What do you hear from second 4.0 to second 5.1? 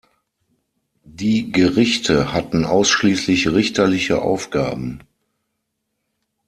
Aufgaben.